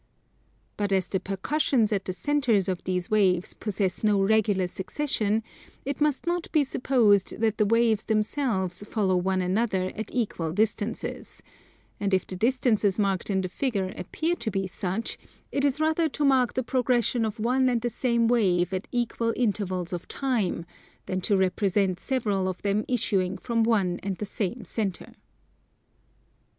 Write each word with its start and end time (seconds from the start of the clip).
But 0.77 0.91
as 0.91 1.09
the 1.09 1.19
percussions 1.19 1.93
at 1.93 2.05
the 2.05 2.11
centres 2.13 2.67
of 2.67 2.83
these 2.85 3.11
waves 3.11 3.53
possess 3.53 4.03
no 4.03 4.19
regular 4.19 4.67
succession, 4.67 5.43
it 5.85 6.01
must 6.01 6.25
not 6.25 6.51
be 6.51 6.63
supposed 6.63 7.37
that 7.39 7.59
the 7.59 7.67
waves 7.67 8.05
themselves 8.05 8.83
follow 8.89 9.15
one 9.15 9.43
another 9.43 9.91
at 9.95 10.09
equal 10.11 10.53
distances: 10.53 11.43
and 11.99 12.15
if 12.15 12.25
the 12.25 12.35
distances 12.35 12.97
marked 12.97 13.29
in 13.29 13.41
the 13.41 13.47
figure 13.47 13.93
appear 13.95 14.33
to 14.37 14.49
be 14.49 14.65
such, 14.65 15.19
it 15.51 15.63
is 15.63 15.79
rather 15.79 16.09
to 16.09 16.25
mark 16.25 16.55
the 16.55 16.63
progression 16.63 17.23
of 17.23 17.39
one 17.39 17.69
and 17.69 17.81
the 17.81 17.89
same 17.91 18.27
wave 18.27 18.73
at 18.73 18.87
equal 18.91 19.35
intervals 19.37 19.93
of 19.93 20.07
time 20.07 20.65
than 21.05 21.21
to 21.21 21.37
represent 21.37 21.99
several 21.99 22.47
of 22.47 22.59
them 22.63 22.85
issuing 22.87 23.37
from 23.37 23.61
one 23.61 23.99
and 24.01 24.17
the 24.17 24.25
same 24.25 24.65
centre. 24.65 25.13